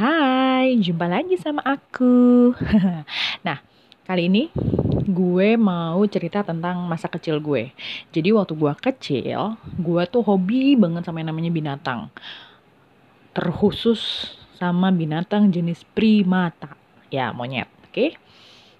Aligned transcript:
Hai, 0.00 0.80
jumpa 0.80 1.04
lagi 1.04 1.36
sama 1.36 1.60
aku. 1.60 2.56
nah, 3.46 3.60
kali 4.08 4.32
ini 4.32 4.48
gue 5.04 5.60
mau 5.60 6.00
cerita 6.08 6.40
tentang 6.40 6.88
masa 6.88 7.04
kecil 7.04 7.36
gue. 7.36 7.68
Jadi 8.08 8.32
waktu 8.32 8.56
gue 8.56 8.72
kecil, 8.80 9.60
gue 9.60 10.02
tuh 10.08 10.24
hobi 10.24 10.72
banget 10.72 11.04
sama 11.04 11.20
yang 11.20 11.36
namanya 11.36 11.52
binatang. 11.52 12.08
Terkhusus 13.36 14.32
sama 14.56 14.88
binatang 14.88 15.52
jenis 15.52 15.84
primata. 15.92 16.80
Ya, 17.12 17.36
monyet, 17.36 17.68
oke? 17.84 17.92
Okay? 17.92 18.16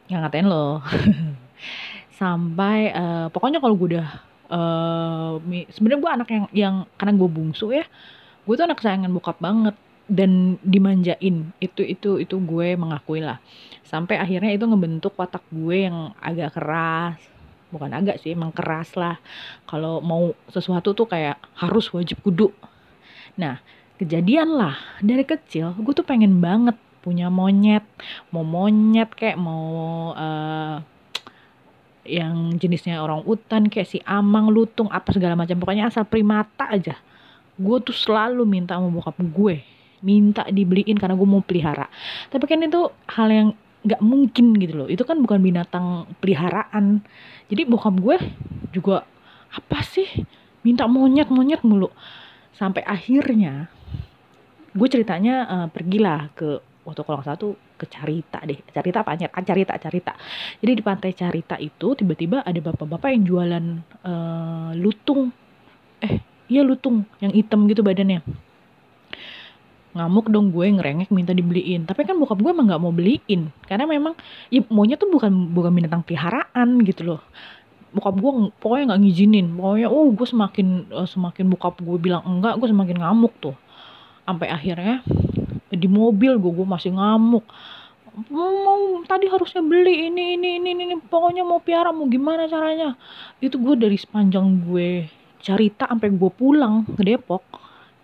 Yang 0.09 0.25
ngatain 0.25 0.48
lo. 0.48 0.80
Sampai 2.25 2.96
uh, 2.96 3.29
pokoknya 3.29 3.61
kalau 3.61 3.77
gue 3.77 4.00
udah 4.00 4.09
uh, 4.48 5.37
sebenarnya 5.68 6.00
gue 6.00 6.12
anak 6.16 6.29
yang 6.32 6.45
yang 6.57 6.75
karena 6.96 7.12
gue 7.12 7.29
bungsu 7.29 7.77
ya, 7.77 7.84
gue 8.48 8.55
tuh 8.57 8.64
anak 8.64 8.80
kesayangan 8.80 9.12
bokap 9.12 9.37
banget 9.37 9.77
dan 10.11 10.58
dimanjain. 10.66 11.54
Itu 11.62 11.86
itu 11.86 12.18
itu 12.18 12.36
gue 12.43 12.74
mengakui 12.74 13.22
lah. 13.22 13.39
Sampai 13.86 14.18
akhirnya 14.18 14.50
itu 14.50 14.66
ngebentuk 14.66 15.14
watak 15.14 15.46
gue 15.54 15.86
yang 15.86 16.11
agak 16.18 16.58
keras. 16.58 17.22
Bukan 17.71 17.94
agak 17.94 18.18
sih 18.18 18.35
emang 18.35 18.50
keras 18.50 18.99
lah. 18.99 19.22
Kalau 19.71 20.02
mau 20.02 20.35
sesuatu 20.50 20.90
tuh 20.90 21.07
kayak 21.07 21.38
harus 21.54 21.86
wajib 21.94 22.18
kudu. 22.26 22.50
Nah 23.38 23.62
kejadian 24.02 24.58
lah. 24.58 24.75
Dari 24.99 25.22
kecil 25.22 25.79
gue 25.79 25.94
tuh 25.94 26.02
pengen 26.02 26.43
banget 26.43 26.74
punya 27.07 27.30
monyet. 27.30 27.86
Mau 28.35 28.43
monyet 28.43 29.14
kayak 29.14 29.38
mau 29.38 30.11
uh, 30.18 30.82
yang 32.02 32.58
jenisnya 32.58 32.98
orang 32.98 33.22
utan 33.22 33.70
kayak 33.70 33.86
si 33.86 34.02
amang 34.02 34.50
lutung 34.50 34.91
apa 34.91 35.14
segala 35.14 35.38
macam. 35.38 35.55
Pokoknya 35.62 35.86
asal 35.86 36.02
primata 36.02 36.66
aja. 36.66 36.98
Gue 37.55 37.78
tuh 37.78 37.94
selalu 37.94 38.42
minta 38.42 38.74
sama 38.74 38.91
bokap 38.91 39.14
gue 39.22 39.80
minta 40.00 40.45
dibeliin 40.48 40.97
karena 40.97 41.17
gue 41.17 41.28
mau 41.28 41.45
pelihara. 41.45 41.86
Tapi 42.33 42.45
kan 42.48 42.61
itu 42.64 42.89
hal 43.08 43.28
yang 43.28 43.48
nggak 43.81 44.03
mungkin 44.05 44.56
gitu 44.61 44.75
loh. 44.84 44.89
Itu 44.89 45.08
kan 45.08 45.20
bukan 45.20 45.41
binatang 45.41 46.08
peliharaan. 46.20 47.00
Jadi 47.48 47.62
bokap 47.64 47.97
gue 48.00 48.16
juga 48.72 49.05
apa 49.52 49.80
sih? 49.84 50.08
Minta 50.64 50.84
monyet 50.84 51.33
monyet 51.33 51.64
mulu. 51.64 51.89
Sampai 52.56 52.84
akhirnya 52.84 53.72
gue 54.70 54.89
ceritanya 54.89 55.34
uh, 55.48 55.69
pergilah 55.72 56.30
ke 56.36 56.61
waktu 56.84 57.02
kalau 57.05 57.22
satu 57.24 57.56
ke 57.80 57.89
Carita 57.89 58.44
deh. 58.44 58.61
Carita 58.69 59.00
apa? 59.00 59.17
Ah, 59.17 59.44
Carita 59.44 59.77
Carita. 59.80 60.12
Jadi 60.61 60.72
di 60.77 60.83
pantai 60.84 61.17
Carita 61.17 61.56
itu 61.56 61.96
tiba-tiba 61.96 62.44
ada 62.44 62.61
bapak-bapak 62.61 63.08
yang 63.17 63.24
jualan 63.24 63.64
uh, 64.05 64.70
lutung. 64.77 65.33
Eh 66.05 66.20
iya 66.50 66.67
lutung 66.67 67.06
yang 67.22 67.33
hitam 67.33 67.64
gitu 67.70 67.80
badannya 67.86 68.49
ngamuk 69.91 70.30
dong 70.30 70.55
gue 70.55 70.66
ngerengek 70.70 71.10
minta 71.10 71.34
dibeliin. 71.34 71.86
Tapi 71.86 72.06
kan 72.06 72.14
bokap 72.19 72.38
gue 72.38 72.50
emang 72.50 72.70
nggak 72.70 72.83
mau 72.83 72.94
beliin. 72.94 73.50
Karena 73.66 73.91
memang 73.91 74.14
ya 74.48 74.62
maunya 74.70 74.94
tuh 74.94 75.10
bukan 75.10 75.50
bukan 75.50 75.70
binatang 75.74 76.02
peliharaan 76.06 76.83
gitu 76.86 77.02
loh. 77.14 77.20
Bokap 77.91 78.14
gue 78.22 78.30
pokoknya 78.62 78.94
nggak 78.94 79.00
ngizinin. 79.02 79.46
Pokoknya 79.58 79.88
oh 79.91 80.06
gue 80.14 80.27
semakin 80.27 80.66
uh, 80.94 81.08
semakin 81.08 81.44
bokap 81.50 81.83
gue 81.83 81.98
bilang 81.98 82.22
enggak 82.22 82.58
gue 82.62 82.68
semakin 82.70 82.96
ngamuk 83.02 83.34
tuh. 83.42 83.56
Sampai 84.22 84.46
akhirnya 84.46 85.02
di 85.70 85.88
mobil 85.91 86.38
gue 86.38 86.52
gue 86.55 86.66
masih 86.66 86.94
ngamuk. 86.94 87.42
Mau 88.30 89.00
tadi 89.06 89.30
harusnya 89.30 89.62
beli 89.62 90.11
ini 90.11 90.34
ini 90.34 90.58
ini 90.58 90.70
ini 90.74 90.96
pokoknya 90.98 91.46
mau 91.46 91.62
piara 91.62 91.91
mau 91.91 92.06
gimana 92.06 92.46
caranya? 92.46 92.94
Itu 93.42 93.58
gue 93.58 93.74
dari 93.78 93.98
sepanjang 93.98 94.66
gue 94.66 95.06
cerita 95.41 95.88
sampai 95.88 96.12
gue 96.12 96.30
pulang 96.30 96.84
ke 96.84 97.02
Depok 97.02 97.42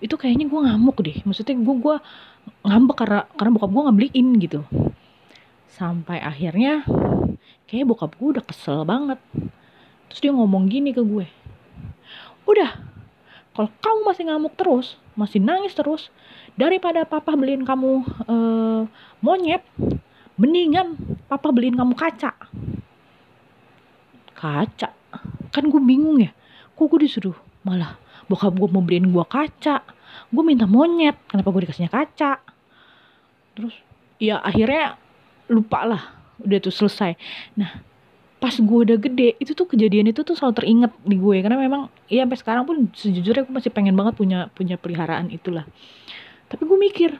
itu 0.01 0.15
kayaknya 0.21 0.47
gue 0.49 0.61
ngamuk 0.61 0.97
deh. 1.01 1.19
Maksudnya 1.25 1.57
gue 1.57 1.77
gue 1.81 1.97
ngambek 2.63 2.97
karena 2.97 3.21
karena 3.35 3.51
bokap 3.57 3.71
gue 3.73 3.83
nggak 3.83 4.13
gitu. 4.45 4.61
Sampai 5.73 6.21
akhirnya 6.21 6.85
kayak 7.69 7.89
bokap 7.89 8.13
gue 8.17 8.29
udah 8.39 8.45
kesel 8.45 8.85
banget. 8.85 9.21
Terus 10.13 10.21
dia 10.21 10.33
ngomong 10.33 10.69
gini 10.69 10.93
ke 10.93 11.01
gue. 11.01 11.27
Udah 12.47 12.71
kalau 13.57 13.73
kamu 13.81 14.01
masih 14.05 14.25
ngamuk 14.29 14.55
terus 14.61 15.01
masih 15.17 15.41
nangis 15.41 15.73
terus 15.73 16.13
daripada 16.61 17.09
papa 17.09 17.33
beliin 17.33 17.65
kamu 17.65 18.05
uh, 18.29 18.85
monyet 19.25 19.65
mendingan 20.37 20.93
papa 21.25 21.49
beliin 21.49 21.73
kamu 21.73 21.97
kaca. 21.97 22.37
Kaca? 24.37 24.89
Kan 25.49 25.73
gue 25.73 25.81
bingung 25.81 26.21
ya. 26.21 26.37
Kok 26.77 26.85
gue 26.93 27.09
disuruh? 27.09 27.37
Malah 27.65 27.97
bokap 28.27 28.53
gue 28.55 28.69
mau 28.71 28.83
beliin 28.83 29.11
gue 29.11 29.25
kaca. 29.27 29.83
Gue 30.31 30.43
minta 30.43 30.67
monyet 30.67 31.17
kenapa 31.31 31.49
gue 31.55 31.67
dikasihnya 31.67 31.93
kaca? 31.93 32.43
Terus 33.57 33.75
ya 34.21 34.41
akhirnya 34.41 34.99
lupa 35.51 35.87
lah 35.87 36.03
udah 36.43 36.59
tuh 36.59 36.75
selesai. 36.75 37.15
Nah 37.57 37.71
pas 38.37 38.53
gue 38.53 38.79
udah 38.85 39.01
gede 39.01 39.35
itu 39.41 39.57
tuh 39.57 39.65
kejadian 39.65 40.13
itu 40.13 40.21
tuh 40.21 40.37
selalu 40.37 40.55
teringat 40.61 40.93
di 41.03 41.17
gue 41.17 41.37
karena 41.41 41.57
memang 41.57 41.89
ya 42.07 42.29
sampai 42.29 42.39
sekarang 42.39 42.65
pun 42.69 42.77
sejujurnya 42.93 43.49
gue 43.49 43.55
masih 43.57 43.73
pengen 43.73 43.97
banget 43.97 44.15
punya 44.15 44.53
punya 44.53 44.77
peliharaan 44.77 45.33
itulah. 45.33 45.65
Tapi 46.47 46.63
gue 46.63 46.79
mikir 46.79 47.11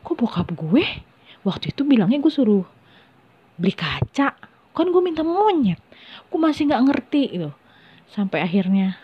kok 0.00 0.16
bokap 0.16 0.50
gue 0.52 0.84
waktu 1.46 1.72
itu 1.72 1.86
bilangnya 1.86 2.18
gue 2.18 2.32
suruh 2.32 2.66
beli 3.56 3.74
kaca? 3.76 4.34
Kan 4.74 4.86
gue 4.90 5.02
minta 5.04 5.22
monyet. 5.22 5.78
Gue 6.28 6.40
masih 6.40 6.66
nggak 6.66 6.82
ngerti 6.90 7.22
gitu. 7.38 7.50
Sampai 8.10 8.42
akhirnya 8.42 8.98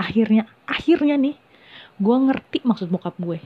akhirnya 0.00 0.48
akhirnya 0.64 1.20
nih 1.20 1.36
gue 2.00 2.16
ngerti 2.16 2.64
maksud 2.64 2.88
bokap 2.88 3.20
gue. 3.20 3.36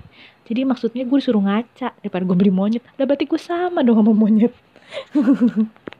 Jadi 0.46 0.62
maksudnya 0.62 1.02
gue 1.02 1.18
disuruh 1.18 1.42
ngaca 1.42 1.98
daripada 1.98 2.22
gue 2.22 2.36
beli 2.38 2.54
monyet. 2.54 2.86
Udah 2.94 3.06
berarti 3.10 3.26
gue 3.26 3.40
sama 3.42 3.82
dong 3.82 3.98
sama 3.98 4.14
monyet 4.14 4.54